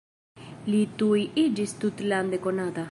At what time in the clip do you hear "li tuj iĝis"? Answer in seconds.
0.71-1.79